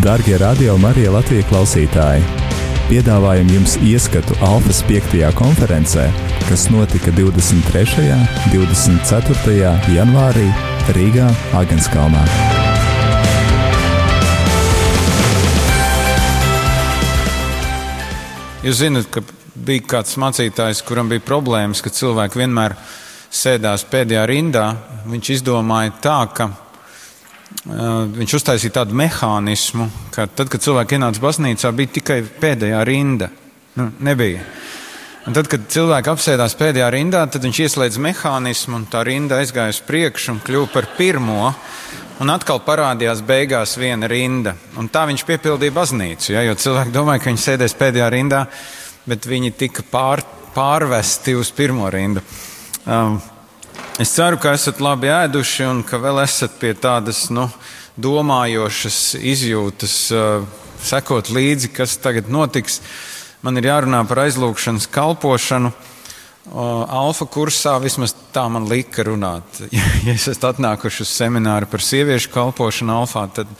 [0.00, 2.22] Darbie radio Marija Latvijas klausītāji!
[2.88, 5.18] Piedāvājam jums ieskatu Alfas 5.
[5.36, 6.06] konferencē,
[6.46, 8.06] kas notika 23.
[8.14, 9.74] un 24.
[9.92, 10.46] janvārī
[10.96, 11.26] Rīgā,
[11.60, 12.22] Agenskalnā.
[18.64, 19.20] Jūs zināt, ka
[19.52, 22.78] bija kāds mācītājs, kuram bija problēmas, ka cilvēki vienmēr
[23.28, 24.66] sēdās pēdējā rindā.
[25.12, 26.50] Viņš izdomāja tā, ka
[27.64, 33.30] viņš uztaisīja tādu mehānismu, ka tad, kad cilvēki ienāca baznīcā, bija tikai pēdējā rinda.
[33.78, 34.44] Nu, nebija.
[35.28, 39.74] Un tad, kad cilvēki apsēdās pēdējā rindā, tad viņš ieslēdz mehānismu, un tā rinda aizgāja
[39.74, 41.50] uz priekšu un kļuva par pirmo.
[42.20, 44.54] Un atkal parādījās beigās viena rinda.
[44.80, 46.32] Un tā viņš piepildīja baznīcu.
[46.34, 48.42] Ja, jo cilvēki domāja, ka viņi sēdēs pēdējā rindā,
[49.08, 50.24] bet viņi tika pār,
[50.56, 52.24] pārvesti uz pirmo rindu.
[52.84, 53.20] Um,
[54.00, 57.42] Es ceru, ka esat labi ēduši un ka vēl esat pie tādas nu,
[58.00, 60.46] domājošas izjūtas, uh,
[60.80, 62.78] sekot līdzi, kas tagad notiks.
[63.44, 65.68] Man ir jārunā par aizlūgšanas kalpošanu.
[66.48, 69.60] Uh, alfa kursā vismaz tā man lika runāt.
[70.06, 73.50] Ja esat atnākuši uz semināru par sieviešu kalpošanu alfā, tad,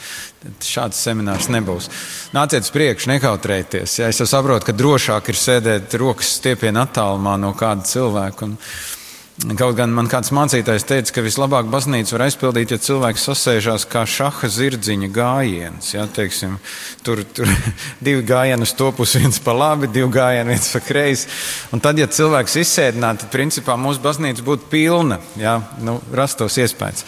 [0.40, 1.90] tad šāds seminārs nebūs.
[2.32, 3.98] Nāciet uz priekšu, nekautrējieties.
[4.00, 8.48] Ja es saprotu, ka drošāk ir sēdēt rokas stiepienā attālumā no kāda cilvēka.
[8.48, 8.56] Un,
[9.40, 14.02] Kaut gan man kāds mācītājs teica, ka vislabāk baznīcu var aizpildīt, ja cilvēks sasēžās kā
[14.04, 15.94] šaha zirdziņa gājiens.
[15.94, 16.58] Ja, teiksim,
[17.06, 17.48] tur tur
[18.04, 21.30] divi gājieni uz to pusi, viens pa labi, divi gājieni, viens pa kreisi.
[21.72, 27.06] Un tad, ja cilvēks izsēdinātu, tad principā mūsu baznīca būtu pilna, ja, nu, rastos iespējas.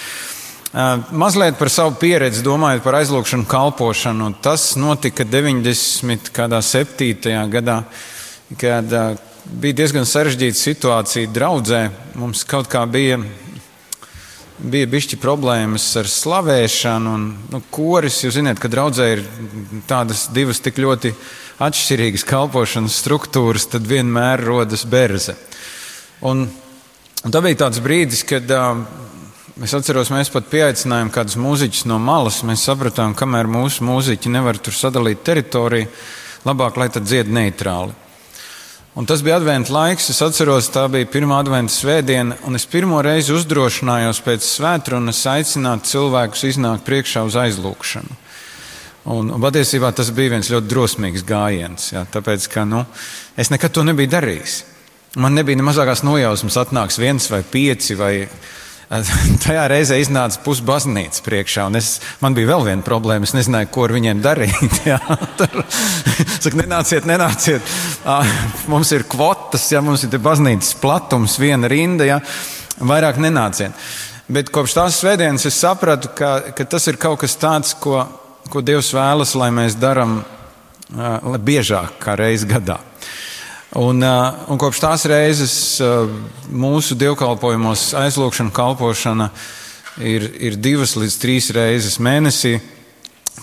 [0.73, 4.31] Uh, mazliet par savu pieredzi, domājot par aizlūgšanu, kalpošanu.
[4.41, 6.33] Tas notika 97.
[7.53, 7.77] gadā,
[8.57, 11.83] kad uh, bija diezgan sarežģīta situācija draudzē.
[12.19, 13.19] Mums kaut kā bija,
[14.59, 18.23] bija bišķi problēmas ar slavēšanu un nu, koris.
[18.25, 19.25] Jūs zināt, ka draudzē ir
[19.91, 21.15] tādas divas tik ļoti
[21.63, 25.37] atšķirīgas kalpošanas struktūras, tad vienmēr rodas berze.
[26.23, 26.47] Un,
[27.25, 28.85] un tā bija tāds brīdis, kad uh,
[29.63, 32.43] es atceros, mēs pat pieaicinājām kādus mūziķus no malas.
[32.47, 35.91] Mēs sapratām, kamēr mūsu mūziķi nevar tur sadalīt teritoriju,
[36.47, 38.02] labāk lai tad dzied neitrāli.
[38.95, 40.11] Un tas bija adventu laiks.
[40.13, 45.89] Es atceros, tā bija pirmā adventu svētdiena, un es pirmo reizi uzdrošinājos pēc svētrunas aicināt
[45.89, 48.19] cilvēkus iznākt priekšā uz aizlūgšanu.
[49.13, 52.85] Un, un patiesībā tas bija viens ļoti drosmīgs gājiens, jā, tāpēc, ka nu,
[53.35, 54.59] es nekad to nebiju darījis.
[55.25, 58.13] Man nebija ne mazākās nojausmas, atnāks viens vai pieci vai
[59.45, 63.27] Tajā reizē iznāca pusbaznīca priekšā, un es, man bija vēl viena problēma.
[63.29, 64.79] Es nezināju, ko ar viņiem darīt.
[64.91, 64.99] Jā,
[65.39, 65.63] tur
[66.37, 67.75] saka, nenāciet, nenāciet.
[68.71, 72.21] Mums ir kvotas, ja mums ir baznīcas platums, viena rinda, ja
[72.83, 73.77] vairāk nenāciet.
[74.33, 78.05] Bet kopš tās svētdienas es sapratu, ka, ka tas ir kaut kas tāds, ko,
[78.53, 80.21] ko Dievs vēlas, lai mēs darām
[81.43, 82.79] biežāk kā reizi gadā.
[83.73, 86.05] Un, uh, un kopš tās reizes uh,
[86.53, 89.31] mūsu dievkalpojumos aizlūgšana, kalpošana
[90.05, 92.59] ir, ir divas līdz trīs reizes mēnesī.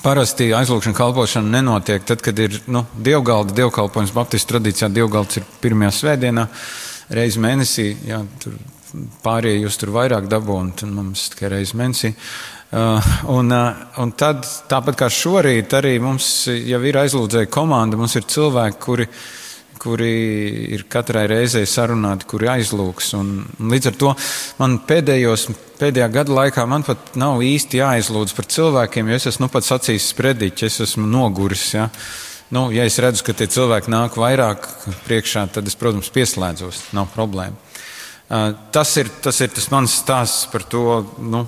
[0.03, 4.91] Parasti aizlūgšana, kalpošana nenotiek tad, kad ir nu, dievgalda, dievkalpojums Baptistu tradīcijā.
[4.94, 6.45] Dievgalds ir pirmajā svētdienā,
[7.18, 7.88] reizi mēnesī.
[8.12, 8.53] Jā, tur
[9.25, 12.13] pārējie jūs tur vairāk dabūjāt, un mums tikai reizi mēnesī.
[12.69, 18.13] Uh, un, uh, un tad, tāpat kā šorīt, arī mums jau ir aizlūdzēja komanda, mums
[18.13, 19.38] ir cilvēki, kuri ir
[19.79, 20.13] kuri
[20.75, 23.13] ir katrai reizei sarunāti, kuri aizlūgs.
[23.17, 24.13] Un, un līdz ar to
[24.59, 25.47] man pēdējos,
[25.79, 29.72] pēdējā gada laikā man pat nav īsti jāaizlūdz par cilvēkiem, jo es esmu nu pats
[29.75, 31.66] acīs sprediķis, es esmu noguris.
[31.78, 31.88] Ja?
[32.56, 34.68] Nu, ja es redzu, ka tie cilvēki nāk vairāk
[35.06, 37.57] priekšā, tad es, protams, pieslēdzos, nav problēma.
[38.73, 41.47] Tas ir tas, ir tas mans stāsts par to, nu,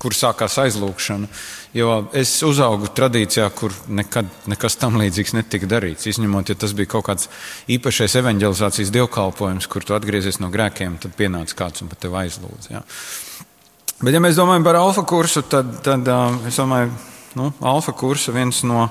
[0.00, 1.28] kur sākās aizlūgšana.
[1.74, 6.06] Jo es uzaugu tradīcijā, kur nekad nekas tam līdzīgs netika darīts.
[6.08, 7.28] Izņemot, ja tas bija kaut kāds
[7.72, 12.70] īpašais evanģelizācijas dievkalpojums, kur tu atgriezies no grēkiem, tad pienāca kāds un pat tevi aizlūdz.
[12.70, 12.84] Ja.
[14.00, 16.08] Bet, ja mēs domājam par alfa kursu, tad, tad
[16.48, 16.92] es domāju,
[17.40, 18.86] nu, alfa kursa viens no,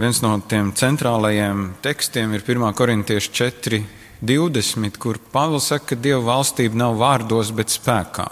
[0.00, 2.68] viens no tiem centrālajiem tekstiem ir 1.
[2.76, 3.82] korintiešu 4,
[4.24, 8.28] 20, kur Pāvils saka, ka Dieva valstība nav vārdos, bet spēkā.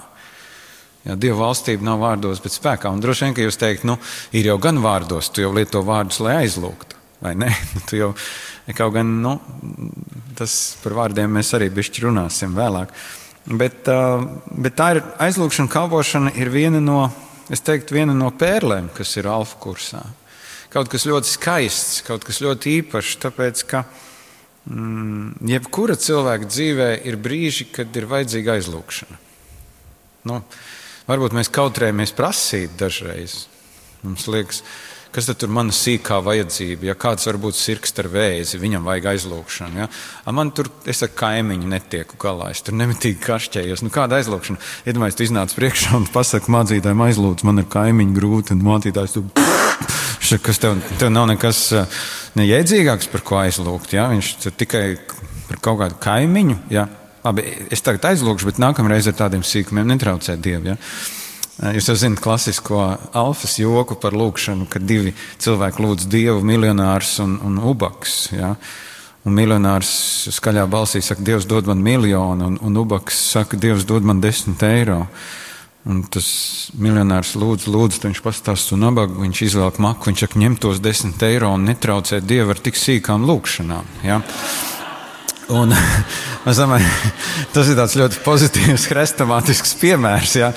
[1.03, 2.91] Jā, Dieva valstība nav vārdos, bet spēkā.
[2.93, 3.97] Un droši vien, ka jūs teikt, nu,
[4.39, 7.01] ir jau gan vārdos, tu jau lieto vārdus, lai aizlūgtu.
[7.23, 7.51] Vai ne?
[7.89, 8.13] Tu jau
[8.79, 9.35] kaut gan, nu,
[10.39, 12.95] tas par vārdiem mēs arī bišķi runāsim vēlāk.
[13.43, 13.89] Bet,
[14.47, 17.01] bet tā ir aizlūgšana, kalpošana ir viena no,
[17.51, 20.03] es teiktu, viena no pērlēm, kas ir alfa kursā.
[20.73, 23.83] Kaut kas ļoti skaists, kaut kas ļoti īpašs, tāpēc, ka
[24.71, 29.19] mm, jebkura cilvēka dzīvē ir brīži, kad ir vajadzīga aizlūgšana.
[30.31, 30.39] Nu,
[31.13, 33.43] Varbūt mēs kautrējamies prasīt dažreiz.
[34.01, 34.63] Mums liekas,
[35.13, 36.87] kas tad ir mana sīkā vajadzība?
[36.89, 39.83] Ja kāds varbūt sirgs ar vēzi, viņam vajag aizlūgšanu.
[39.83, 39.89] Ja?
[40.25, 43.85] A man tur, es ar kaimiņu netieku galā, es tur nemitīgi kašķējos.
[43.85, 44.63] Nu, kāda aizlūgšana?
[44.89, 49.27] Iedomājieties, tu iznāc priekšā un pasaki mācītājiem aizlūdz, man ir kaimiņu grūti, un mācītājs tu.
[50.41, 51.61] Kas tev, tev nav nekas
[52.39, 53.93] nejēdzīgāks, par ko aizlūgt.
[53.99, 54.09] Ja?
[54.15, 54.87] Viņš tikai
[55.51, 56.61] par kaut kādu kaimiņu.
[56.73, 56.89] Ja?
[57.23, 60.73] Labi, es tagad aizlūgšu, bet nākamreiz ar tādiem sīkumiem netraucēt Dievu.
[60.73, 60.79] Ja?
[61.77, 62.81] Jūs jau zināt klasisko
[63.15, 68.17] alfas joku par lūgšanu, kad divi cilvēki lūdz Dievu, miljonārs un, un ubaks.
[68.35, 68.57] Ja?
[69.23, 69.93] Un miljonārs
[70.35, 74.65] skaļā balsī saka, Dievs dod man miljonu, un, un ubaks saka, Dievs dod man desmit
[74.67, 75.05] eiro.
[75.87, 76.27] Un tas
[76.79, 81.23] miljonārs lūdz, lūdz, viņš pastāsta un nabaga, viņš izvelk maku, viņš saka, ņem tos desmit
[81.27, 83.97] eiro un netraucē Dievu ar tik sīkām lūkšanām.
[84.07, 84.23] Ja?
[85.51, 85.75] Un,
[86.51, 86.87] es domāju,
[87.55, 90.37] tas ir ļoti pozitīvs, hrestomātisks piemērs.
[90.39, 90.53] Ja?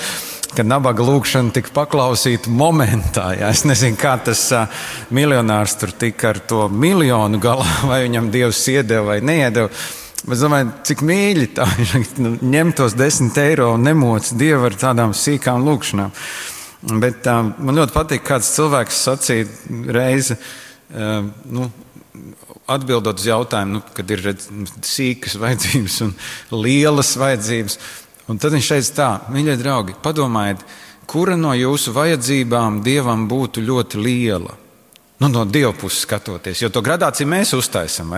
[0.56, 4.70] Kad nabaga lūkšana tika paklausīta momentā, ja es nezinu, kā tas uh,
[5.16, 9.72] miljonārs tur tika ar to miljonu galā, vai viņam dievs iedeva vai neiedeva.
[10.26, 11.92] Es domāju, cik mīļi tā ir.
[12.24, 16.14] Nu, ņem tos desmit eiro un nemoc dievu ar tādām sīkām lūkšanām.
[17.02, 21.68] Bet uh, man ļoti patīk, kāds cilvēks sacīja reizi, uh, nu,
[22.72, 24.50] atbildot uz jautājumu, nu, kad ir redz,
[24.86, 26.14] sīkas vajadzības un
[26.66, 27.80] lielas vajadzības.
[28.32, 30.64] Un tad viņš teica tā, mīļie draugi, padomājiet,
[31.10, 34.56] kura no jūsu vajadzībām dievam būtu ļoti liela?
[35.16, 38.10] Nu, no dieva puses skatoties, jo to gradāciju mēs uztaisām.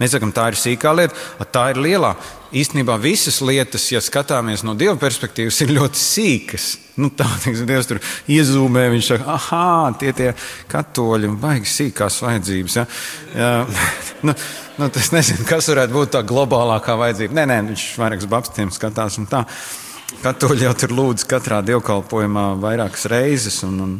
[0.00, 2.14] Mēs sakām, tā ir sīkā lieta, tā ir lielā.
[2.56, 6.68] Īstenībā visas lietas, ja skatāmies no dieva perspektīvas, ir ļoti sīkas.
[6.98, 8.00] Nu, tā teiks, Dievs tur
[8.32, 10.30] iezūmē, viņš saka, ah, tie tie
[10.72, 12.78] katoļi, baigi sīkās vajadzības.
[12.80, 12.86] Ja?
[13.36, 13.50] Ja,
[14.26, 14.34] nu,
[14.80, 17.36] nu, es nezinu, kas varētu būt tā globālākā vajadzība.
[17.42, 19.44] Nē, nē, viņš vairākas babstiem skatās un tā.
[20.24, 23.60] Katoļi jau tur lūdz katrā dievkalpojumā vairākas reizes.
[23.68, 23.94] Un, un,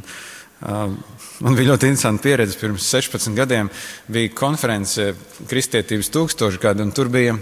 [0.65, 2.59] uh, Man bija ļoti interesanta pieredze.
[2.59, 3.69] Pirms 16 gadiem
[4.11, 5.13] bija konference
[5.47, 7.37] Kristietības tūkstošgada, un tur bija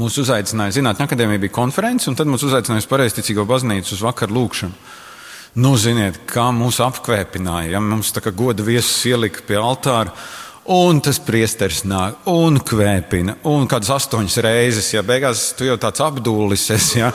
[0.00, 4.38] mūsu uzaicināja Zinātņu akadēmija, bija konference, un tad mūs uzaicināja uz pareizticīgo baznīcu uz vakaru
[4.38, 4.78] lūkšanu.
[5.60, 7.74] Nu, ziniet, kā mūs apkvēpināja.
[7.74, 7.82] Ja?
[7.84, 10.14] Mums tā kā goda viesus ielika pie altāra.
[10.72, 16.00] Un tas priesteris nāk un kvēpina, un kādas astoņas reizes, ja beigās tu jau tāds
[16.00, 17.00] apdūlis esi.
[17.02, 17.10] Ja?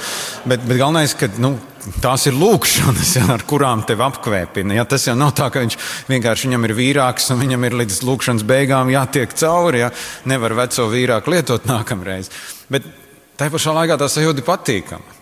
[0.46, 1.56] Bet, bet galvenais, ka nu,
[2.04, 4.78] tās ir lūkšanas, ja, ar kurām tevi apkvēpina.
[4.78, 4.86] Ja?
[4.90, 5.78] Tas jau nav tā, ka viņš
[6.10, 9.84] vienkārši viņam ir vīrāks un viņam ir līdz lūkšanas beigām jātiek cauri.
[9.86, 9.92] Ja?
[10.30, 12.32] Nevar veco vīrāku lietot nākamreiz.
[12.72, 12.88] Bet
[13.40, 15.16] tajā pašā laikā tas jūtas patīkami.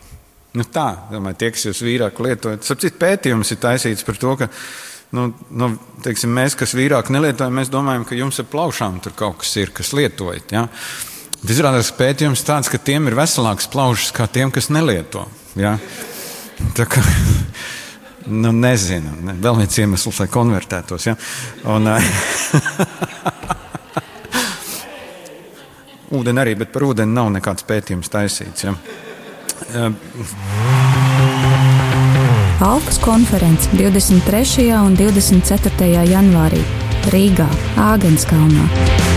[0.56, 4.48] Nu, tā, domāju, tie, kas jūs vīrāk lietojat, sapcīt, pētījums ir taisīts par to, ka
[5.16, 5.68] nu, nu,
[6.06, 9.74] teiksim, mēs, kas vīrāk nelietojam, mēs domājam, ka jums ar plaušām tur kaut kas ir,
[9.76, 10.56] kas lietojat.
[10.56, 10.70] Ja?
[11.44, 15.28] Izrādās pētījums tāds, ka tiem ir veselāks plaušas kā tiem, kas nelieto.
[15.60, 15.76] Ja?
[16.76, 17.02] Tā kā,
[18.28, 21.06] nu, nezinu, ne, vēl viens iemesls, lai konvertētos.
[21.10, 21.16] Ja?
[21.72, 21.90] Un,
[26.16, 28.64] Ūdeni arī, bet par ūdeni nav nekāds pētījums taisīts.
[28.68, 28.72] Ja?
[32.66, 34.70] Alkas konference 23.
[34.80, 35.92] un 24.
[36.12, 36.62] janvārī
[37.12, 37.50] Rīgā,
[37.92, 39.15] Āgenskalnā.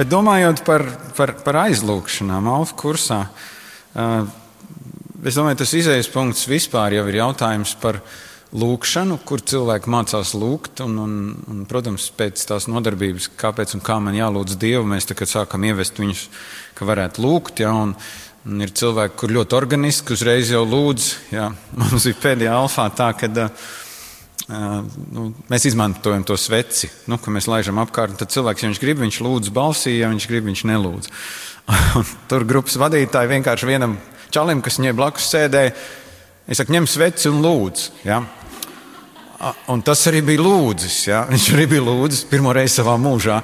[0.00, 0.80] Bet domājot par,
[1.12, 3.18] par, par aizlūgšanām, Alfa kursā,
[3.92, 7.98] es domāju, tas izējas punkts vispār jau ir jautājums par
[8.56, 10.80] lūkšanu, kur cilvēki mācās lūgt.
[10.86, 11.18] Un, un,
[11.52, 16.24] un, protams, pēc tās nodarbības, kāpēc un kā man jālūdz Dievu, mēs sākam ievest viņus,
[16.80, 17.60] ka varētu lūgt.
[17.60, 17.92] Ja, un,
[18.48, 21.12] un ir cilvēki, kur ļoti organiski uzreiz jau lūdz.
[21.36, 21.50] Ja.
[21.76, 23.68] Mums bija pēdējā alfā tā, ka uh,
[24.50, 28.16] nu, mēs izmantojam to sveci, nu, ka mēs laižam apkārt.
[28.18, 31.10] Tad cilvēks, ja viņš grib, viņš lūdz balsī, ja viņš grib, viņš nelūdz.
[32.00, 33.96] Un tur grupas vadītāji vienkārši vienam
[34.34, 35.74] čalim, kas viņai blakus sēdēja,
[36.50, 37.86] saku, ņem sveci un lūdz.
[38.06, 38.22] Ja.
[39.72, 41.02] Un tas arī bija lūdzis.
[41.08, 41.24] Ja?
[41.30, 43.40] Viņš arī bija lūdzis pirmo reizi savā mūžā.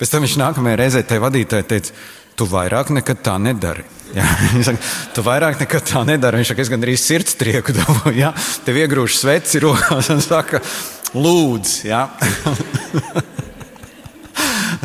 [0.00, 1.96] Pēc tam viņš nākamajā reizē tai vadītājai teica,
[2.38, 3.84] tu vairāk nekad tā nedari.
[4.16, 4.26] Ja?
[4.54, 6.40] Viņš saka, tu vairāk nekad tā nedari.
[6.40, 8.16] Viņš saka, es gandrīz sirds trieku dabūju.
[8.20, 8.32] Ja?
[8.66, 10.60] Tev iegrūž sveci rokās un saka,
[11.14, 11.76] lūdz.
[11.88, 12.06] Ja?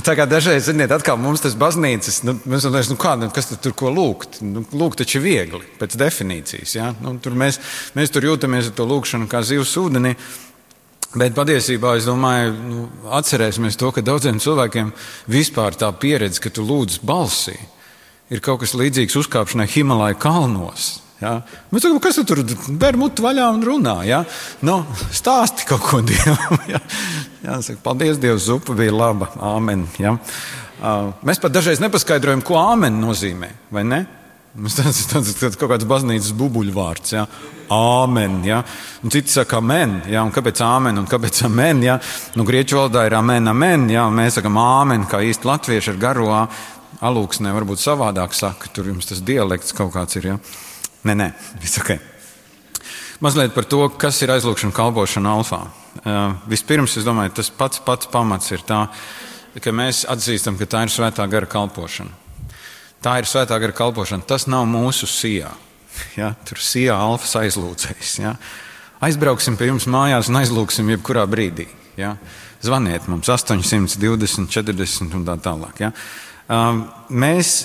[0.05, 3.47] Tā kā dažreiz, ziniet, atkal mums tas baznīcas, nu, mēs domājam, nu, kā, nu, kas
[3.57, 4.37] tur ko lūgt?
[4.45, 6.75] Nu, lūgt taču ir viegli, pēc definīcijas.
[6.77, 6.91] Ja?
[7.01, 7.57] Nu, tur mēs,
[7.97, 10.13] mēs tur jūtamies ar to lūgšanu kā zivs ūdenī.
[11.15, 12.85] Bet patiesībā es domāju, nu,
[13.17, 14.91] atcerēsimies to, ka daudziem cilvēkiem
[15.31, 17.55] vispār tā pieredze, ka tu lūdz balsī,
[18.33, 21.01] ir kaut kas līdzīgs uzkāpšanai Himalaya kalnos.
[21.21, 21.37] Ja?
[21.71, 22.41] Mēs sakām, kas tu tur
[22.79, 23.95] ber mutu vaļā un runā?
[24.07, 24.23] Ja?
[24.65, 24.81] Nu,
[25.15, 26.59] stāsti kaut ko Dievam.
[26.69, 26.81] Ja?
[27.45, 29.29] Jā, saka, paldies, Dievs, zupa bija laba.
[29.53, 29.85] Āmen.
[30.01, 30.17] Ja?
[31.25, 33.51] Mēs pat dažreiz nepaskaidrojam, ko āmen nozīmē,
[33.85, 34.05] ne?
[34.55, 37.11] Tas ir tāds, tāds kaut kāds baznīcas bubuļu vārds.
[37.15, 37.25] Ja?
[37.75, 38.37] Āmen.
[38.47, 38.61] Ja?
[39.03, 39.97] Un citi saka, amen.
[40.11, 40.21] Ja?
[40.23, 41.81] Un kāpēc āmen un kāpēc amen?
[41.83, 41.97] Ja?
[42.39, 43.89] Nu, grieķu valodā ir amen, amen.
[43.91, 44.05] Ja?
[44.13, 46.29] Mēs sakām āmen, kā īsti latvieši ar garo
[47.03, 47.53] alūksnē.
[47.55, 50.29] Varbūt savādāk saka, tur jums tas dialekts kaut kāds ir.
[50.33, 50.37] Ja?
[51.05, 51.95] Nē, nē, viss ok.
[53.23, 55.61] Mazliet par to, kas ir aizlūgšana kalpošana alfā.
[56.03, 58.81] Uh, vispirms, es domāju, tas pats, pats pamats ir tā,
[59.63, 62.11] ka mēs atzīstam, ka tā ir svētā gara kalpošana.
[63.05, 64.25] Tā ir svētā gara kalpošana.
[64.27, 65.51] Tas nav mūsu sijā.
[66.17, 66.33] Ja?
[66.47, 68.15] Tur sijā alfas aizlūdzējs.
[68.23, 68.35] Ja?
[69.05, 71.67] Aizbrauksim pie jums mājās un aizlūgsim jebkurā brīdī.
[71.99, 72.15] Ja?
[72.65, 75.83] Zvaniet mums 820, 40 un tā tālāk.
[75.85, 75.91] Ja?
[76.45, 77.55] Um, mēs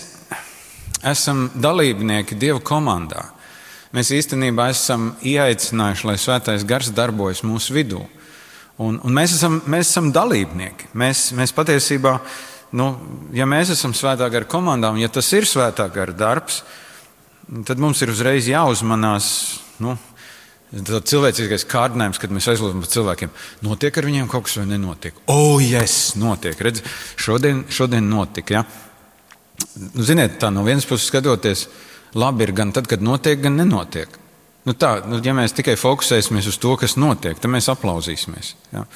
[1.05, 3.27] esam dalībnieki Dieva komandā.
[3.93, 8.01] Mēs īstenībā esam ieaicinājuši, lai svētais gars darbojas mūsu vidū.
[8.81, 10.93] Un, un mēs, esam, mēs esam dalībnieki.
[10.97, 12.15] Mēs, mēs patiesībā
[12.79, 12.87] nu,
[13.37, 16.63] ja mēs esam svētā gara komandā, un ja tas ir svētā gara darbs,
[17.69, 19.27] tad mums ir uzreiz jāuzmanās.
[19.83, 19.99] Nu,
[20.71, 23.31] Tad cilvēciskais kārdinājums, kad mēs aizlūdzam par cilvēkiem,
[23.67, 25.17] notiek ar viņiem kaut kas vai nenotiek.
[25.27, 26.55] O, oh, yes, notiek.
[26.63, 26.85] Redz,
[27.19, 28.61] šodien, šodien notika.
[28.61, 28.63] Ja?
[29.97, 31.67] Nu, ziniet, tā no vienas puses skatoties,
[32.15, 34.15] labi ir gan tad, kad notiek, gan nenotiek.
[34.69, 38.55] Nu, tā, nu, ja mēs tikai fokusēsimies uz to, kas notiek, tad mēs aplausīsimies.
[38.71, 38.87] Ja?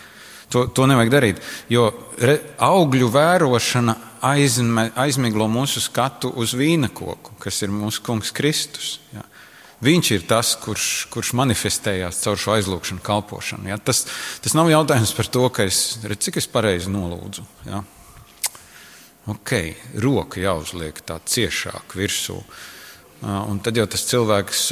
[0.55, 1.89] To, to nevajag darīt, jo
[2.23, 3.97] re, augļu vērošana
[4.31, 8.99] aizme, aizmiglo mūsu skatu uz vīna koku, kas ir mūsu kungs Kristus.
[9.15, 9.25] Ja.
[9.85, 13.69] Viņš ir tas, kurš, kurš manifestējās caur šo aizlūgšanu, kalpošanu.
[13.69, 13.77] Ja.
[13.77, 14.05] Tas,
[14.45, 17.45] tas nav jautājums par to, es, redz, cik es pareizi nolūdzu.
[17.69, 17.83] Ja.
[19.33, 19.53] Ok,
[20.05, 22.39] roka jāuzliek tā ciešāk virsū.
[23.25, 24.67] Un tad jau tas cilvēks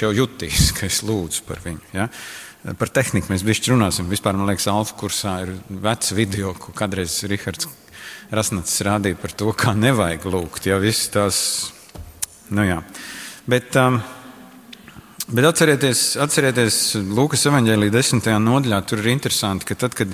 [0.00, 1.82] jau jutīs, ka es lūdzu par viņu.
[1.94, 2.10] Ja.
[2.78, 4.10] Par tehniku mēs bišķi runāsim.
[4.10, 7.68] Vispār, man liekas, Alfa kursā ir vecs video, ko kādreiz Rihards
[8.34, 10.66] Rasnats rādīja par to, kā nevajag lūgt.
[10.82, 11.38] Viss tās,
[12.50, 12.80] nu jā.
[13.46, 14.00] Bet, um,
[15.26, 16.80] bet atcerieties, atcerieties
[17.16, 20.12] Lūkas evaņģēlī desmitajā nodaļā, tur ir interesanti, ka tad, kad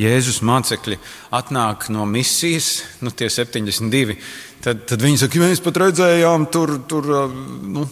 [0.00, 0.98] Jēzus mācekļi
[1.36, 2.70] atnāk no misijas,
[3.04, 4.16] nu tie 72,
[4.64, 7.08] tad, tad viņi saka, mēs pat redzējām tur, tur
[7.68, 7.84] nu,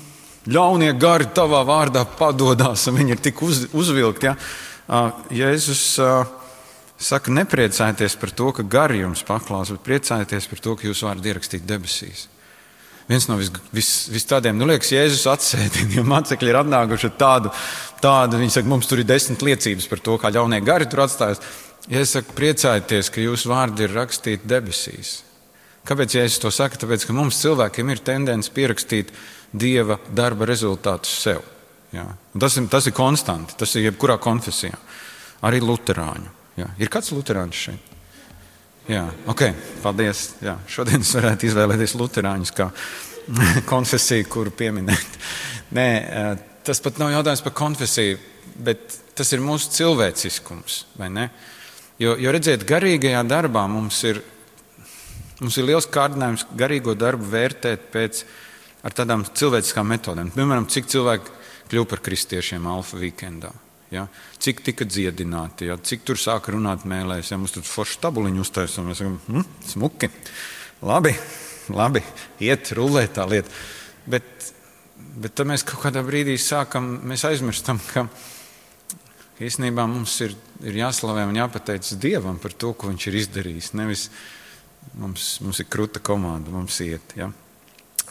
[0.48, 4.30] ļaunie gari tavā vārdā padodas, un viņi ir tik uz, uzvilkti.
[4.30, 5.02] Ja?
[5.34, 5.84] Jēzus
[6.98, 11.28] saka, nepriecājieties par to, ka gari jums paklās, bet priecājieties par to, ka jūs varat
[11.32, 12.28] ierakstīt debesīs.
[13.08, 17.14] Viens no vis, vis, vis tādiem, nu, liekas, Jēzus atsēdina, jo mācekļi ir atnākuši ar
[17.20, 17.52] tādu,
[18.04, 21.40] tādu, viņi saka, mums tur ir desmit liecības par to, kā ļaunie gari tur atstājas.
[21.88, 25.22] Ja es saku, priecājieties, ka jūsu vārdi ir rakstīti debesīs.
[25.88, 26.82] Kāpēc Jēzus to saka?
[26.82, 29.14] Tāpēc, ka mums cilvēkiem ir tendence pierakstīt
[29.56, 31.40] dieva darba rezultātus sev.
[31.96, 34.76] Un tas, ir, tas ir konstanti, tas ir jebkurā konfesijā.
[35.48, 36.34] Arī Lutāņu.
[36.76, 37.87] Ir kāds Lutāns šeit?
[38.88, 39.42] Jā, ok,
[39.82, 40.30] paldies.
[40.40, 42.70] Jā, šodien es varētu izvēlēties Lutāņus kā
[43.72, 45.18] konfesiju, kuru pieminēt.
[45.76, 45.86] Nē,
[46.64, 48.16] tas pat nav jautājums par konfesiju,
[48.64, 50.80] bet tas ir mūsu cilvēciskums.
[51.98, 54.22] Jo, jo redziet, garīgajā darbā mums ir,
[55.42, 58.24] mums ir liels kārdinājums garīgo darbu vērtēt pēc
[58.96, 60.32] tādām cilvēciskām metodēm.
[60.32, 61.34] Piemēram, cik cilvēki
[61.68, 63.52] kļuva par kristiešiem Alfa weekendā.
[63.94, 64.04] Ja?
[64.42, 65.78] Cik tika dziedināti, ja?
[65.80, 68.88] cik tur sāka runāt mēlēs, ja mums tur forši tabuliņu uztaisām.
[68.90, 70.10] Mēs sakām, hm, smuki,
[70.84, 71.14] labi,
[71.72, 72.02] labi,
[72.44, 73.52] iet, rulē tā lieta.
[74.08, 74.28] Bet,
[75.16, 78.06] bet tad mēs kaut kādā brīdī sākam, mēs aizmirstam, ka
[79.40, 83.72] īstenībā mums ir, ir jāslavē un jāpateicas Dievam par to, ko Viņš ir izdarījis.
[83.78, 84.08] Nevis
[84.98, 87.16] mums, mums ir kruta komanda, mums iet.
[87.16, 87.30] Ja?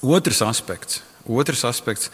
[0.06, 2.12] Otrs aspekts, otrs aspekts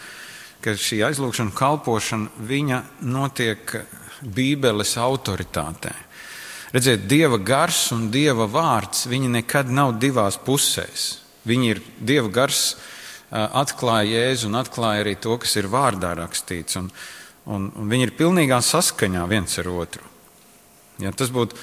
[0.64, 3.76] ka šī aizlūgšana, kalpošana, viņa notiek
[4.24, 5.92] Bībeles autoritātē.
[6.74, 11.06] Redziet, Dieva gars un Dieva vārds, viņi nekad nav divās pusēs.
[11.46, 12.64] Viņi ir Dieva gars,
[13.30, 16.80] atklāja Jēzu un atklāja arī to, kas ir vārdā rakstīts.
[16.80, 16.90] Un,
[17.46, 20.12] un, un viņi ir pilnīgā saskaņā viens ar otru.
[21.02, 21.58] Ja, tas būtu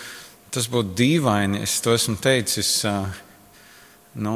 [0.51, 2.81] tas būt dīvaini, es to esmu teicis.
[4.19, 4.35] Nu,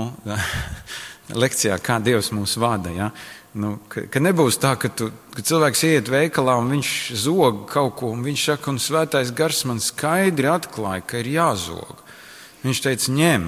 [1.43, 2.93] lekcijā, kā Dievs mūs vada.
[2.95, 3.09] Ja?
[3.55, 6.89] Nu, ka, ka nebūs tā, ka, tu, ka cilvēks iet veikalā un viņš
[7.23, 12.01] zog kaut ko, un viņš saka, un svētais gars man skaidri atklāja, ka ir jāzog.
[12.65, 13.47] Viņš teica, ņem,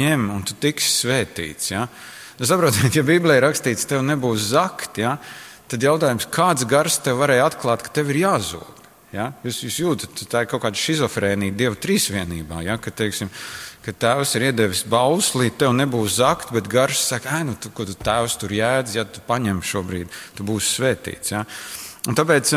[0.00, 1.68] ņem, un tu tiksi svētīts.
[1.74, 1.84] Ja?
[2.40, 5.18] Nu, saprotiet, ja Bībelē ir rakstīts, tev nebūs zakt, ja?
[5.68, 8.81] tad jautājums, kāds gars tev varēja atklāt, ka tev ir jāzog?
[9.12, 9.28] Ja?
[9.44, 12.62] Jūs, jūs jūtat, tā ir kaut kāda schizofrēnija Dieva trīsvienībā.
[12.64, 12.78] Ja?
[12.80, 13.28] Ka, teiksim,
[13.84, 17.86] ka Tēvs ir iedevis bauslī, tev nebūs zakt, bet garš saka, ah, nu, tu, ko
[17.88, 21.34] tu Tēvs tur jēdz, ja tu paņem šobrīd, tu būsi svētīts.
[21.34, 21.42] Ja?
[22.08, 22.54] Un tāpēc,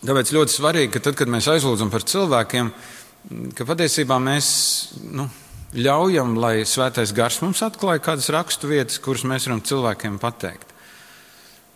[0.00, 2.74] tāpēc ļoti svarīgi, ka tad, kad mēs aizlūdzam par cilvēkiem,
[3.56, 4.50] ka patiesībā mēs
[5.14, 5.28] nu,
[5.78, 10.71] ļaujam, lai svētais gars mums atklāja kādas rakstu vietas, kuras mēs varam cilvēkiem pateikt.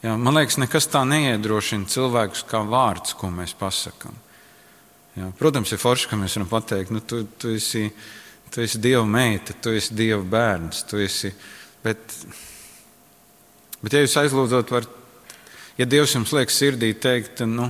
[0.07, 4.15] Jā, man liekas, nekas tā neiedrošina cilvēkus kā vārds, ko mēs pasakām.
[5.41, 7.89] Protams, ir forši, ka mēs varam pateikt, nu, tu, tu, esi,
[8.55, 10.85] tu esi Dieva meita, tu esi Dieva bērns.
[11.03, 11.33] Esi,
[11.83, 12.15] bet,
[13.81, 14.87] bet, ja jūs aizlūdzat, var,
[15.81, 17.67] ja Dievs jums liek sirdī teikt, nu,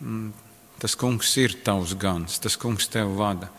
[0.00, 0.26] mm,
[0.82, 3.52] tas kungs ir tavs gans, tas kungs tev vada.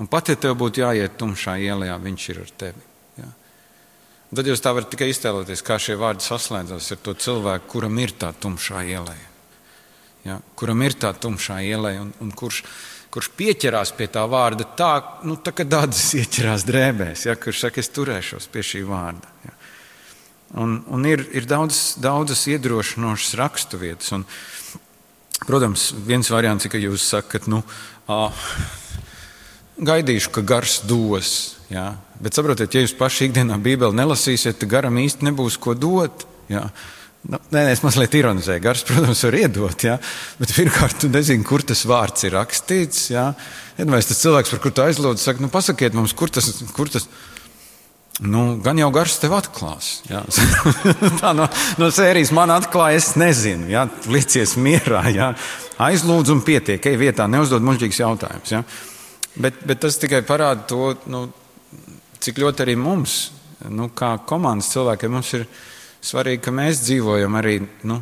[0.00, 2.93] Un pat ja tev būtu jāiet tumšā ielā, viņš ir ar tevi.
[4.34, 8.00] Un tad jūs tā varat tikai iztēloties, kā šie vārdi saslēdzas ar to cilvēku, kuram
[8.02, 9.14] ir tā tumšā ielē.
[10.26, 12.64] Ja, kuram ir tā tumšā ielē, un, un kurš,
[13.14, 14.90] kurš pieķerās pie tā vārda tā,
[15.22, 19.30] nu, tā kā dārdzis ieķerās drēbēs, ja, kurš saka, es turēšos pie šī vārda.
[19.46, 19.54] Ja.
[20.64, 24.18] Un, un ir, ir daudz, daudzas iedrošinošas raksturvietas.
[25.46, 27.62] Protams, viens variants ir, ka jūs sakat, nu,
[29.78, 31.36] gaidīšu, ka gars dos.
[31.74, 31.88] Ja?
[32.22, 36.26] Bet saprotiet, ja jūs paši ikdienā Bībeli nelasīsiet, tad garam īsti nebūs ko dot.
[36.52, 36.68] Ja?
[37.24, 38.62] Nu, nē, es mazliet ironizēju.
[38.62, 39.98] Gars, protams, var iedot, ja?
[40.38, 43.06] bet pirmkārt, tu nezini, kur tas vārds ir rakstīts.
[43.14, 47.06] Iedomājieties, tas cilvēks, par kuru tu aizlūdz, saka, nu, pasakiet mums, kur tas, tas
[48.22, 50.02] nu, gan jau gars tev atklās.
[51.20, 51.48] Tā no,
[51.80, 53.70] no sērijas man atklāja, es nezinu.
[53.72, 53.88] Ja?
[54.06, 55.32] Liecies mierā, ja?
[55.82, 58.52] aizlūdz un pietiek, ej vietā, neuzdod muļķīgus jautājumus.
[58.52, 58.62] Ja?
[59.34, 60.92] Bet, bet tas tikai parāda to.
[61.10, 61.26] Nu,
[62.24, 63.14] cik ļoti arī mums,
[63.68, 65.46] nu, kā komandas cilvēkiem, mums ir
[66.04, 68.00] svarīgi, ka mēs dzīvojam arī, nu,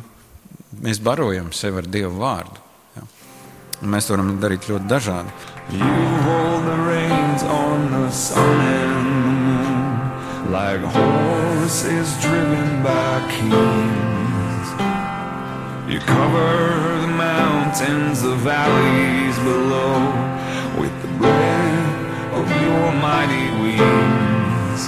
[0.83, 2.61] mēs barojam sevi ar Dievu vārdu.
[2.95, 3.07] Ja.
[3.83, 5.31] Mēs to varam darīt ļoti dažādi.
[10.53, 14.67] Like horses driven by kings,
[15.89, 19.97] you cover the mountains, the valleys below
[20.79, 21.12] with the
[22.43, 24.81] of your mighty wings.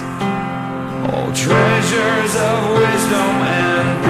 [1.14, 4.05] All treasures of wisdom and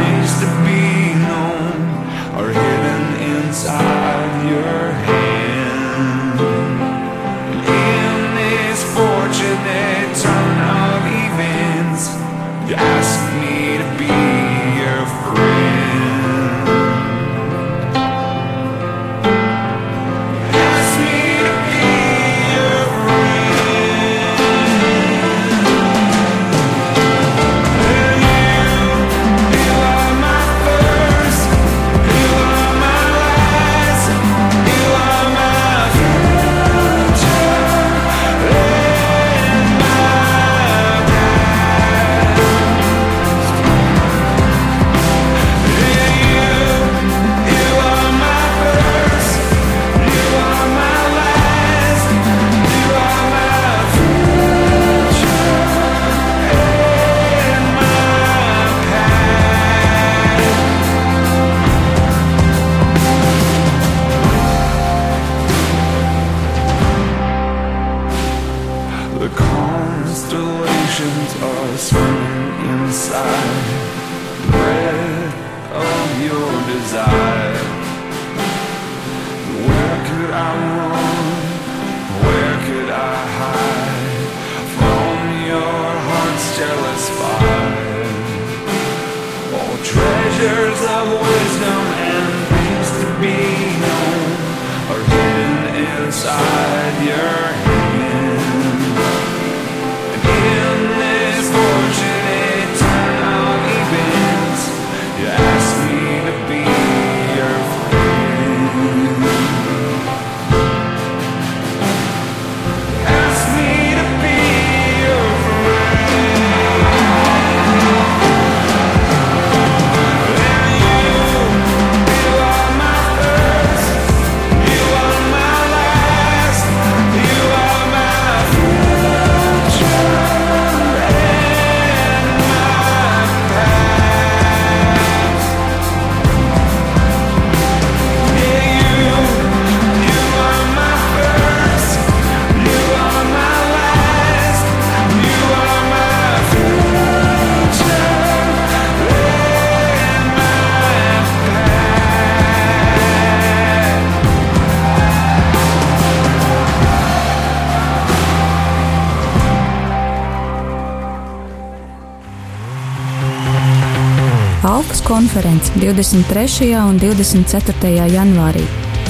[165.06, 166.74] Alkas konference 23.
[166.82, 168.08] un 24.
[168.10, 168.64] janvārī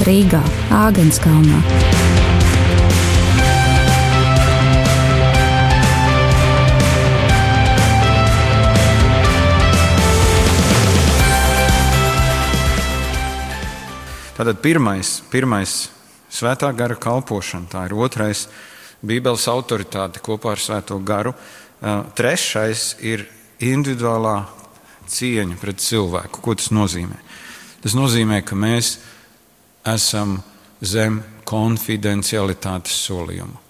[0.04, 1.60] Rīgā, Āgenskalnā.
[14.36, 15.88] Tātad pirmais, pirmais
[16.28, 18.48] svētā gara kalpošana, tā ir otrais
[19.00, 21.32] Bībeles autoritāte kopā ar svēto garu.
[21.80, 23.24] Trešais ir
[23.60, 24.65] individuālā
[25.10, 26.42] cieņa pret cilvēku.
[26.44, 27.18] Ko tas nozīmē?
[27.84, 28.96] Tas nozīmē, ka mēs
[29.86, 30.40] esam
[30.82, 33.62] zem konfidencialitātes solījuma.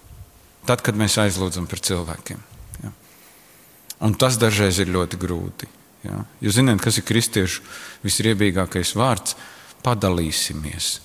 [0.67, 2.39] Tad, kad mēs aizlūdzam par cilvēkiem.
[2.83, 2.91] Ja.
[4.07, 5.69] Un tas dažreiz ir ļoti grūti.
[6.07, 6.23] Ja.
[6.43, 7.63] Jūs zināt, kas ir kristiešu
[8.07, 9.37] visriebīgākais vārds?
[9.87, 10.99] padalīsimies.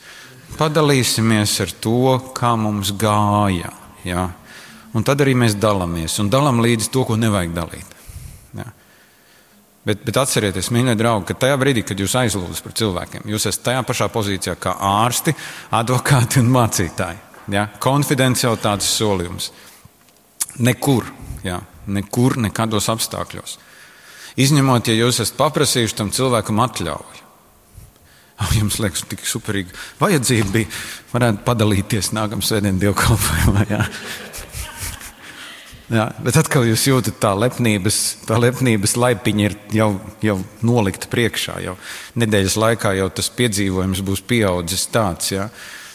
[0.58, 3.72] Padalīsimies ar to, kā mums gāja.
[4.08, 4.28] Ja?
[4.96, 7.98] Un tad arī mēs dalāmies un dalām līdzi to, ko nevajag dalīt.
[9.82, 9.88] Ja?
[9.90, 13.64] Bet, bet atcerieties, mīļie draugi, ka tajā brīdī, kad jūs aizlūdzat par cilvēkiem, jūs esat
[13.66, 15.34] tajā pašā pozīcijā kā ārsti,
[15.74, 17.18] advokāti un mācītāji.
[17.50, 17.66] Ja?
[17.82, 19.50] Konfidencialitātes solījums.
[20.62, 21.10] Nekur,
[21.42, 21.58] ja?
[21.90, 23.58] nekur, nekādos apstākļos.
[24.42, 27.26] Izņemot, ja jūs esat paprasījuši tam cilvēkam atļauju.
[28.58, 29.74] Jums liekas, tik superīgi.
[30.02, 30.70] Vajadzība bija,
[31.12, 33.66] varētu padalīties nākamā svētdienas dievkalpojumā.
[33.70, 33.84] Jā.
[35.92, 39.90] Jā, bet atkal jūs jūtat, tā lepnības, tā lepnības laipiņa ir jau,
[40.24, 41.58] jau nolikta priekšā.
[41.66, 41.76] Jau
[42.22, 45.34] nedēļas laikā jau tas piedzīvojums būs pieaudzis tāds.
[45.34, 45.50] Jā.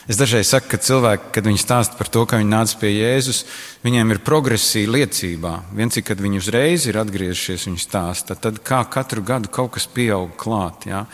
[0.06, 3.40] Es dažreiz saku, ka cilvēki, kad viņi stāsta par to, ka viņi nāca pie Jēzus,
[3.86, 5.54] viņiem ir progresija liecībā.
[5.80, 9.88] Viens ir, kad viņi uzreiz ir atgriezušies, viņi stāsta, tad kā katru gadu kaut kas
[9.90, 10.86] pieaug klāt.
[10.92, 11.06] Jā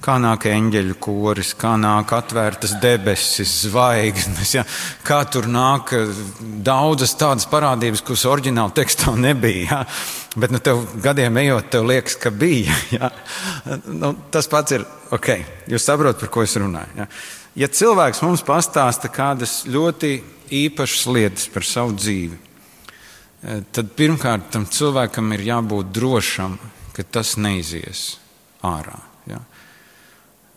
[0.00, 4.64] kā nāk eņģeļu koris, kā nāk atvērtas debesis, zvaigznes, ja?
[5.06, 6.22] kā tur nāk eh,
[6.64, 9.66] daudzas tādas parādības, kuras oriģināli tekstā nebija.
[9.68, 9.80] Ja?
[10.40, 12.76] Bet nu, tev gadiem ejot, tev liekas, ka bija.
[12.96, 13.10] Ja?
[13.86, 14.84] Nu, tas pats ir
[15.14, 15.28] ok.
[15.70, 17.02] Jūs saprotat, par ko es runāju.
[17.02, 17.06] Ja?
[17.64, 20.16] ja cilvēks mums pastāsta kādas ļoti
[20.64, 22.40] īpašas lietas par savu dzīvi,
[23.44, 26.56] eh, tad pirmkārt tam cilvēkam ir jābūt drošam,
[26.96, 28.14] ka tas neizies
[28.66, 28.96] ārā.
[29.28, 29.44] Ja?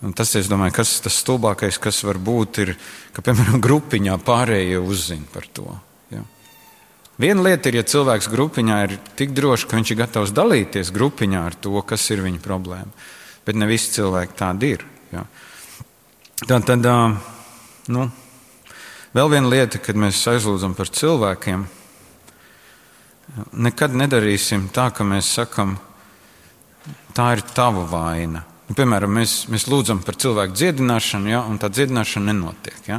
[0.04, 2.74] Un tas, es domāju, kas tas stulbākais, kas var būt, ir,
[3.16, 5.70] ka, piemēram, grupiņā pārējie uzzina par to.
[6.12, 6.26] Ja.
[7.24, 11.46] Viena lieta ir, ja cilvēks grupiņā ir tik drošs, ka viņš ir gatavs dalīties grupiņā
[11.48, 12.92] ar to, kas ir viņa problēma.
[13.48, 14.86] Bet ne visi cilvēki tādi ir.
[15.14, 15.24] Ja.
[16.44, 16.92] Tā tad,
[17.96, 18.08] nu,
[19.16, 21.68] vēl viena lieta, kad mēs aizlūdzam par cilvēkiem,
[23.56, 25.78] nekad nedarīsim tā, ka mēs sakam,
[27.16, 31.68] tā ir tava vaina Nu, piemēram, mēs, mēs lūdzam par cilvēku dziedināšanu, ja, un tā
[31.70, 32.80] dziedināšana nenotiek.
[32.88, 32.96] Ja.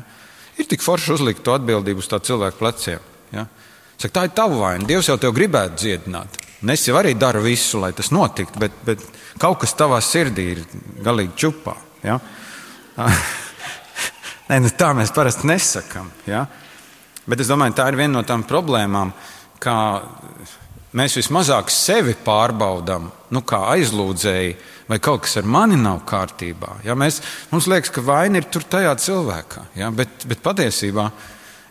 [0.55, 3.01] Ir tik forši uzlikt to atbildību uz tā cilvēka pleciem.
[3.35, 3.43] Ja.
[3.99, 4.87] Saka, tā ir tava vaina.
[4.87, 6.39] Dievs jau tev gribētu dziedināt.
[6.63, 9.03] Un es jau arī daru visu, lai tas notiktu, bet, bet
[9.43, 10.61] kaut kas tavā sirdī ir
[11.03, 11.75] galīgi čupā.
[12.07, 12.21] Ja.
[14.53, 16.13] Nē, nu tā mēs parasti nesakām.
[16.31, 16.45] Ja.
[17.27, 19.11] Bet es domāju, tā ir viena no tām problēmām,
[19.59, 19.77] kā
[20.95, 24.55] mēs vismazāk sevi pārbaudām, nu, kā aizlūdzēji
[24.88, 26.81] vai kaut kas ar mani nav kārtībā.
[26.85, 27.20] Ja, mēs,
[27.53, 31.09] mums liekas, ka vaina ir tur tajā cilvēkā, ja, bet, bet patiesībā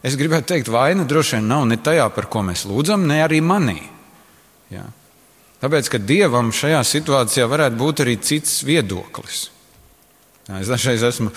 [0.03, 3.39] es gribētu teikt, vaina droši vien nav ne tajā, par ko mēs lūdzam, ne arī
[3.45, 3.79] manī.
[4.73, 4.87] Ja.
[5.63, 9.45] Tāpēc, ka dievam šajā situācijā varētu būt arī cits viedoklis.
[10.49, 11.31] Ja, es dažreiz esmu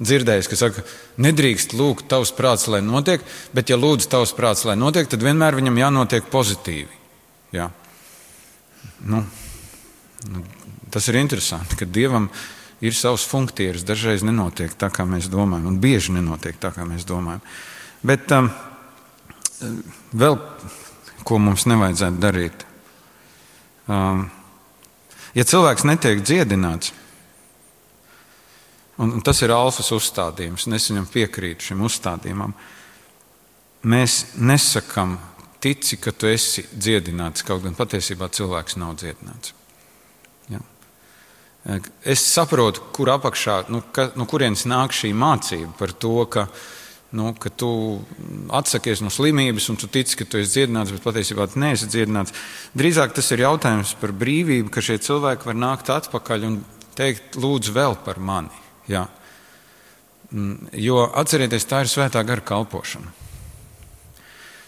[0.00, 0.84] dzirdējis, ka saka,
[1.20, 3.24] nedrīkst lūgt tavs prāts, lai notiek,
[3.56, 7.02] bet ja lūdz tavs prāts, lai notiek, tad vienmēr viņam jānotiek pozitīvi.
[7.56, 7.70] Ja.
[9.04, 9.22] Nu,
[10.32, 10.44] nu,
[10.90, 12.28] Tas ir interesanti, ka Dievam
[12.84, 13.84] ir savs funkcijas.
[13.86, 17.42] Dažreiz nenotiek tā, kā mēs domājam, un bieži nenotiek tā, kā mēs domājam.
[18.06, 18.50] Bet um,
[20.14, 20.38] vēl
[21.26, 22.64] ko mums nevajadzētu darīt.
[23.90, 24.26] Um,
[25.34, 26.92] ja cilvēks netiek dziedināts,
[29.02, 32.54] un, un tas ir alfas uzstādījums, un es viņam piekrītu šim uzstādījumam,
[33.86, 35.16] mēs nesakām,
[35.62, 39.54] tici, ka tu esi dziedināts, kaut gan patiesībā cilvēks nav dziedināts.
[42.06, 46.44] Es saprotu, kur apakšā, nu, ka, no kurienes nāk šī mācība par to, ka,
[47.18, 47.70] nu, ka tu
[48.54, 52.34] atsakies no slimības un tu tici, ka tu esi dziedināts, bet patiesībā tu neesi dziedināts.
[52.78, 56.60] Drīzāk tas ir jautājums par brīvību, ka šie cilvēki var nākt atpakaļ un
[56.96, 58.62] teikt, lūdzu, vēl par mani.
[58.86, 59.08] Jā.
[60.30, 63.10] Mm, jo atcerieties, tā ir svētā gara kalpošana.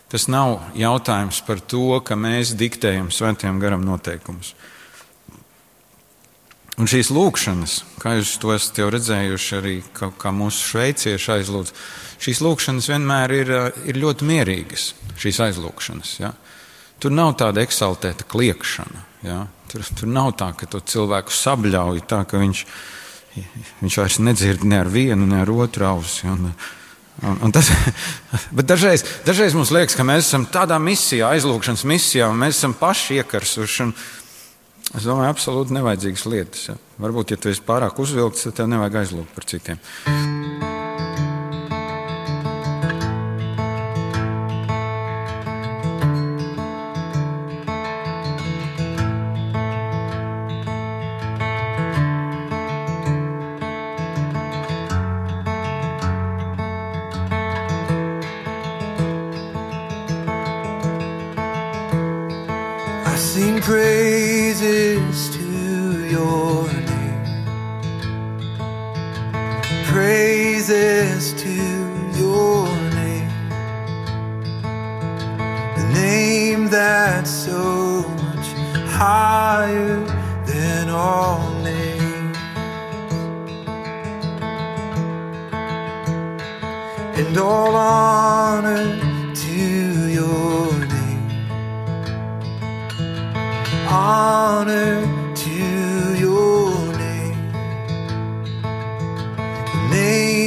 [0.08, 4.54] Tas nav jautājums par to, ka mēs diktējam svētajam garam noteikumus.
[6.78, 11.72] Un šīs lūkšanas, kā jūs to esat jau redzējuši, arī kā, kā mūsu šveicieši aizlūdz,
[12.22, 13.50] šīs lūkšanas vienmēr ir,
[13.90, 14.92] ir ļoti mierīgas.
[15.18, 16.12] Šīs aizlūkšanas.
[16.22, 16.30] Ja?
[17.02, 19.02] Tur nav tāda eksaltēta kliekšana.
[19.26, 19.40] Ja?
[19.72, 22.62] Tur, tur nav tā, ka to cilvēku sabļauj tā, ka viņš,
[23.82, 26.30] viņš vairs nedzird ne ar vienu, ne ar otru ausi.
[26.30, 26.52] Un,
[27.26, 27.72] un, un tas,
[28.56, 32.78] bet dažreiz, dažreiz mums liekas, ka mēs esam tādā misijā, aizlūgšanas misijā, un mēs esam
[32.78, 33.90] paši iekarsuši.
[34.96, 36.66] Es domāju, absolūti nevajadzīgas lietas.
[37.02, 40.37] Varbūt, ja tu esi pārāk uzvilkts, tad tev nevajag aizlūgt par citiem.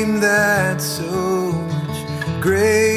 [0.02, 2.91] That so much greater.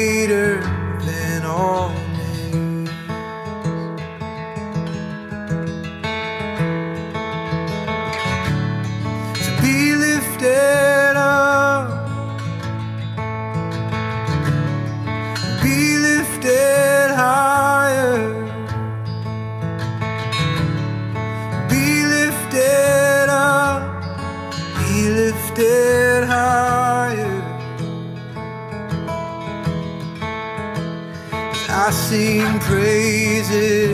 [32.65, 33.84] praises.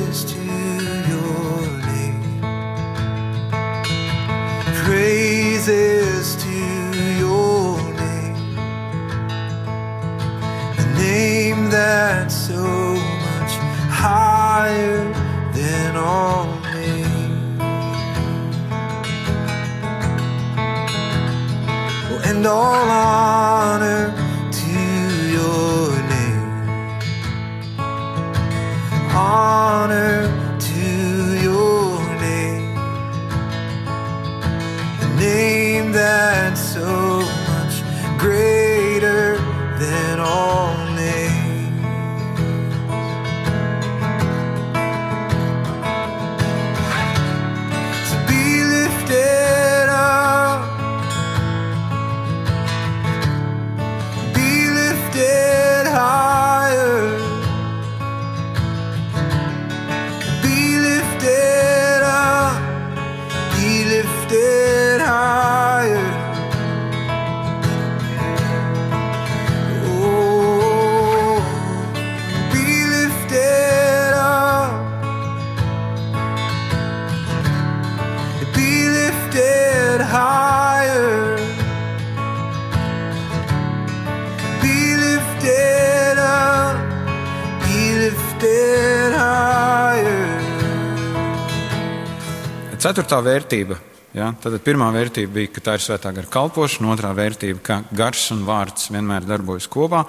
[92.81, 93.75] Ceturtā vērtība.
[94.17, 98.23] Ja, tad pirmā vērtība bija, ka tā ir svētā gara kalpošana, otrā vērtība, ka gars
[98.33, 99.99] un vārds vienmēr darbojas kopā.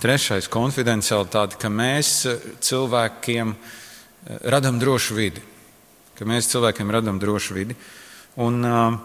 [0.00, 5.42] Trešais- konfidencialitāte, ka mēs eh, cilvēkiem eh, radām drošu vidi.
[6.16, 7.76] Ka mēs cilvēkiem radām drošu vidi.
[8.40, 8.96] Un, eh,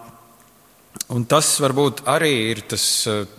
[1.10, 2.86] un tas varbūt arī ir tas,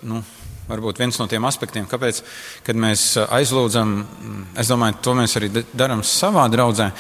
[0.03, 0.21] nu,
[0.69, 2.21] varbūt viens no tiem aspektiem, kāpēc,
[2.69, 3.97] kad mēs aizlūdzam,
[4.61, 6.93] es domāju, to mēs arī darām savā draudzē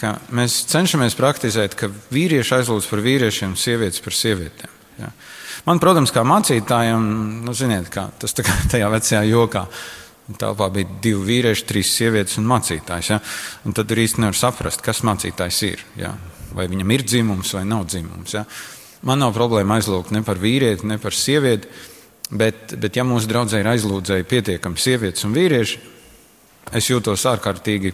[0.00, 4.76] ka mēs cenšamies praktizēt, ka vīrieši aizlūdz par vīriešiem, sievietes par sievietēm.
[5.00, 5.10] Ja.
[5.66, 7.04] Man, protams, kā mācītājam,
[7.44, 9.66] nu, ziniet, kā, tas tā kā tajā vecajā jokā.
[10.40, 13.08] Telpā bija divi vīrieši, trīs sievietes un mācītājs.
[13.10, 13.18] Ja?
[13.66, 15.82] Un tad ir īsti nevar saprast, kas mācītājs ir.
[15.98, 16.12] Ja?
[16.54, 18.36] Vai viņam ir dzimums vai nav dzimums.
[18.38, 18.44] Ja?
[19.06, 21.68] Man nav problēma aizlūgt ne par vīrieti, ne par sievieti.
[22.30, 25.80] Bet, bet ja mūsu draudzē ir aizlūdzēji pietiekami sievietes un vīrieši,
[26.78, 27.90] es jūtos ārkārtīgi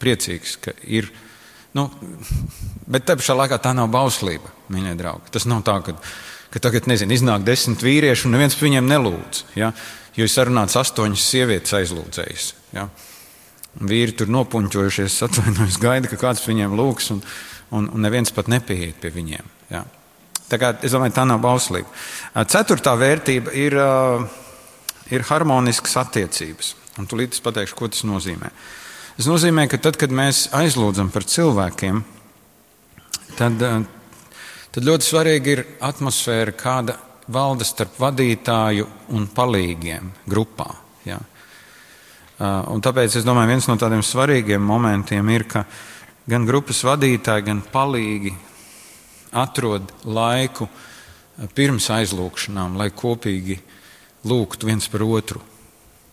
[0.00, 1.33] priecīgs, ka ir ielikās
[1.74, 1.88] Nu,
[2.86, 5.32] bet te pašā laikā tā nav bauslība, mīļie draugi.
[5.34, 5.96] Tas nav tā, ka,
[6.54, 9.40] ka tagad nezinu, iznāk desmit vīrieši un neviens par viņiem nelūdz.
[9.58, 9.72] Ja?
[10.14, 12.52] Jo ir sarunāts astoņas sievietes aizlūdzējas.
[12.76, 12.86] Ja?
[13.82, 17.24] Vīri tur nopuņķojušies, atvainojas, gaida, ka kāds viņiem lūgs, un,
[17.74, 19.50] un, un neviens pat nepieiet pie viņiem.
[19.74, 19.82] Ja?
[20.46, 21.90] Tā kā, domāju, tā nav bauslība.
[22.54, 23.74] Ceturtā vērtība ir,
[25.10, 26.74] ir harmoniskas attiecības.
[27.00, 28.52] Un tūlīt es pateikšu, ko tas nozīmē.
[29.14, 32.00] Tas nozīmē, ka tad, kad mēs aizlūdzam par cilvēkiem,
[33.38, 33.60] tad,
[34.74, 36.96] tad ļoti svarīgi ir atmosfēra, kāda
[37.30, 40.66] valda starp vadītāju un palīgiem grupā.
[41.06, 41.20] Ja?
[42.42, 45.62] Un tāpēc es domāju, viens no tādiem svarīgiem momentiem ir, ka
[46.26, 48.34] gan grupas vadītāji, gan palīgi
[49.30, 50.66] atrod laiku
[51.54, 53.62] pirms aizlūgšanām, lai kopīgi
[54.26, 55.38] lūgtu viens par otru.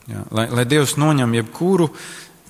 [0.06, 0.28] Ja?
[0.30, 1.90] Lai, lai Dievs noņem jebkuru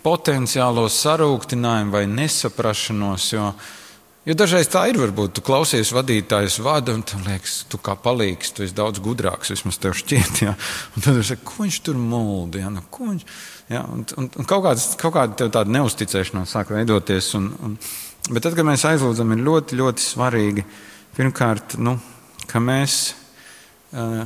[0.03, 3.51] potenciālo sarūktinājumu vai nesaprašanos, jo
[4.21, 8.51] Jo dažreiz tā ir, varbūt tu klausies vadītājas vārdu, un tu liekas, tu kā palīgs,
[8.53, 10.43] tu esi daudz gudrāks, vismaz tev šķiet.
[10.45, 10.53] Ja?
[10.93, 12.69] Un tad viņš saka, ko viņš tur muldi, ja?
[12.69, 13.25] nu, viņš.
[13.73, 13.81] Ja?
[13.89, 17.31] Un, un, un kaut, kāds, kaut kāda tāda neusticēšanās sāk veidoties.
[17.39, 17.73] Un, un,
[18.29, 20.67] bet tad, kad mēs aizlūdzam, ir ļoti, ļoti svarīgi,
[21.17, 21.97] pirmkārt, nu,
[22.45, 22.99] ka mēs
[23.97, 24.21] uh,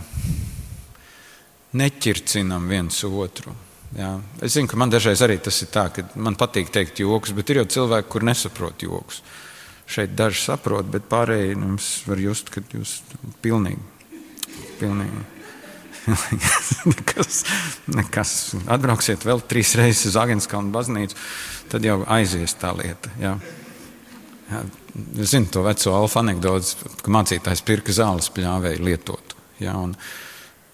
[1.72, 3.56] neķircinam viens otru.
[3.96, 4.12] Jā.
[4.44, 7.52] Es zinu, ka man dažreiz arī tas ir tā, ka man patīk teikt joks, bet
[7.52, 9.22] ir jau cilvēki, kur nesaprot joks.
[9.88, 11.78] Šeit daži saprot, bet pārējie nu,
[12.10, 12.98] var just, ka jūs
[13.46, 13.80] pilnīgi,
[14.82, 15.24] pilnīgi.
[16.92, 17.44] nekas,
[17.90, 18.34] nekas.
[18.70, 21.18] Atbrauksiet vēl trīs reizes uz Agenskalnu baznīcu,
[21.72, 23.14] tad jau aizies tā lieta.
[23.22, 23.38] Jā.
[24.46, 24.60] Jā,
[25.24, 29.40] es zinu to veco alfa anekdoti, ka mācītājs pirka zāles pļāvēju lietotu.
[29.64, 29.96] Jā, un,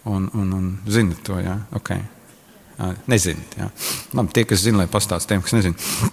[0.10, 1.94] un, un, un zinu to, jā, ok.
[3.12, 3.70] Nezinu, jā.
[4.18, 6.12] Labi, tie, kas zina, lai pastāst tiem, kas nezina.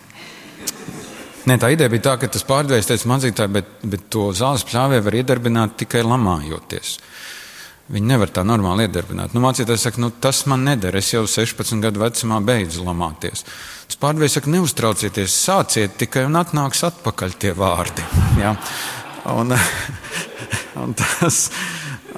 [1.49, 5.05] Nē, tā ideja bija tā, ka tas pārdevējs teica mācītāji, bet, bet to zāles pļāvēju
[5.07, 6.99] var iedarbināt tikai lamājoties.
[7.89, 9.33] Viņi nevar tā normāli iedarbināt.
[9.33, 10.99] Nu, mācītājs saka, nu, tas man neder.
[11.01, 13.47] Es jau 16 gadu vecumā beidzu lamāties.
[13.89, 18.05] Tas pārdevējs saka, neuztraucieties, sāciet tikai un atnāks atpakaļ tie vārdi.
[18.43, 18.53] Ja?
[19.33, 19.57] Un,
[20.83, 21.47] un tas,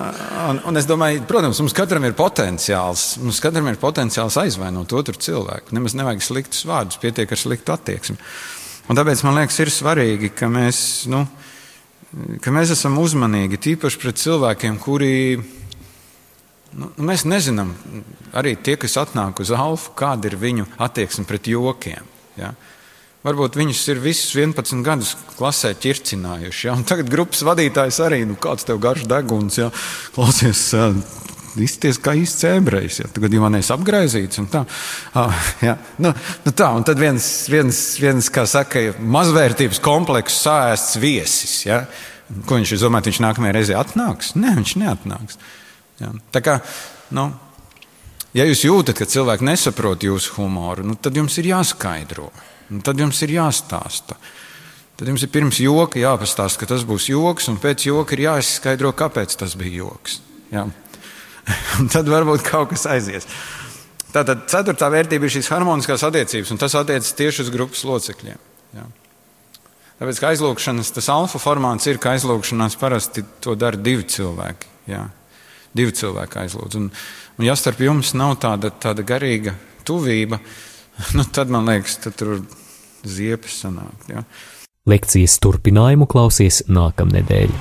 [0.00, 3.18] Un, un es domāju, protams, mums katram ir potenciāls.
[3.20, 5.74] Mums katram ir potenciāls aizvainot otru cilvēku.
[5.76, 8.16] Nemaz nevajag sliktus vārdus, pietiek ar sliktu attieksmi.
[8.90, 10.80] Un tāpēc man liekas, ir svarīgi, ka mēs,
[11.12, 11.26] nu,
[12.40, 15.12] ka mēs esam uzmanīgi tīpaši pret cilvēkiem, kuri.
[16.70, 17.74] Nu, nu, mēs nezinām,
[18.40, 22.08] arī tie, kas atnāk uz alfa, kāda ir viņu attieksme pret jokiem.
[22.40, 22.54] Ja?
[23.20, 26.68] Varbūt viņus ir visus 11 gadus klasē ķircinājuši.
[26.70, 26.76] Ja?
[26.78, 29.68] Un tagad grupas vadītājs arī, nu, kāds tev garš deguns, ja?
[30.14, 30.62] klausies,
[31.60, 33.00] izties kā īsts ebrejs.
[33.02, 34.62] Ja, tagad jau manēs apgraizīts un tā.
[35.18, 36.14] Ah, ja, nu,
[36.46, 41.58] nu tā, un tad viens, viens, viens kā saka, mazvērtības komplekss sāēsts viesis.
[41.66, 41.82] Ja.
[42.46, 44.32] Ko viņš domā, viņš nākamajā reizē atnāks?
[44.38, 45.40] Nē, viņš neatnāks.
[46.00, 46.14] Ja.
[46.32, 46.60] Tā kā,
[47.16, 47.28] nu,
[48.36, 52.30] ja jūs jūtat, ka cilvēki nesaprot jūsu humoru, nu, tad jums ir jāskaidro.
[52.70, 54.18] Nu, tad jums ir jāstāsta.
[55.00, 58.92] Tad jums ir pirms joka jāpastāsta, ka tas būs joks, un pēc joka ir jāizskaidro,
[58.94, 60.20] kāpēc tas bija joks.
[61.80, 63.26] Un tad varbūt kaut kas aizies.
[64.14, 68.40] Tātad ceturtā vērtība ir šīs harmoniskās attiecības, un tas attiecas tieši uz grupas locekļiem.
[68.76, 68.86] Jā.
[70.00, 74.70] Tāpēc, ka aizlūgšanas, tas alfa formāts ir, ka aizlūgšanās parasti to dara divi cilvēki.
[74.90, 75.04] Jā.
[75.76, 76.78] Divi cilvēki aizlūdz.
[76.80, 76.88] Un,
[77.38, 79.54] un ja starp jums nav tāda, tāda garīga
[79.86, 80.40] tuvība,
[81.16, 82.40] nu, tad man liekas, tad tur
[83.06, 84.08] ziepes sanāk.
[84.10, 84.24] Jā.
[84.90, 87.52] Lekcijas turpinājumu klausies nākamnedēļ.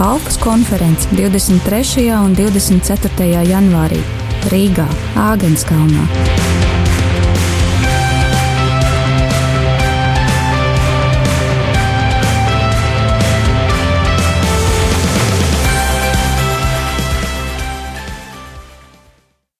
[0.00, 2.08] Alkas konferences 23.
[2.16, 3.30] un 24.
[3.50, 4.00] janvārī
[4.48, 4.88] Rīgā,
[5.20, 6.49] Āgenskalnā.